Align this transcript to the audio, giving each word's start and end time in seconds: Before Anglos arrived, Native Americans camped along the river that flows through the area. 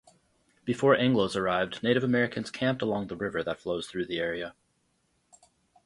Before 0.65 0.95
Anglos 0.95 1.35
arrived, 1.35 1.83
Native 1.83 2.03
Americans 2.03 2.49
camped 2.49 2.81
along 2.81 3.05
the 3.05 3.15
river 3.15 3.43
that 3.43 3.59
flows 3.59 3.85
through 3.85 4.07
the 4.07 4.17
area. 4.17 4.55